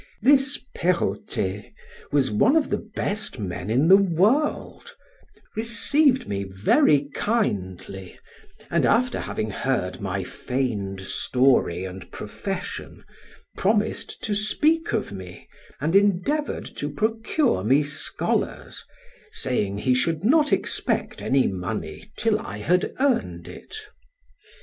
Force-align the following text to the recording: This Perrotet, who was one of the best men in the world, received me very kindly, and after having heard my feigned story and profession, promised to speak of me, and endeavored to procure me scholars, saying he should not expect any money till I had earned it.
This 0.23 0.57
Perrotet, 0.75 1.73
who 2.09 2.17
was 2.17 2.31
one 2.31 2.55
of 2.55 2.71
the 2.71 2.79
best 2.95 3.37
men 3.37 3.69
in 3.69 3.87
the 3.87 3.95
world, 3.95 4.95
received 5.55 6.27
me 6.27 6.43
very 6.43 7.03
kindly, 7.13 8.17
and 8.71 8.83
after 8.87 9.19
having 9.19 9.51
heard 9.51 10.01
my 10.01 10.23
feigned 10.23 11.01
story 11.01 11.85
and 11.85 12.09
profession, 12.11 13.03
promised 13.55 14.23
to 14.23 14.33
speak 14.33 14.91
of 14.91 15.11
me, 15.11 15.47
and 15.79 15.95
endeavored 15.95 16.65
to 16.77 16.89
procure 16.89 17.63
me 17.63 17.83
scholars, 17.83 18.83
saying 19.31 19.77
he 19.77 19.93
should 19.93 20.23
not 20.23 20.51
expect 20.51 21.21
any 21.21 21.47
money 21.47 22.11
till 22.17 22.39
I 22.39 22.57
had 22.57 22.91
earned 22.99 23.47
it. 23.47 23.75